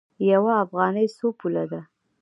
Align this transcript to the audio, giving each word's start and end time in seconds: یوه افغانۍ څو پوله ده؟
یوه 0.31 0.53
افغانۍ 0.63 1.07
څو 1.17 1.27
پوله 1.39 1.63
ده؟ 1.71 1.81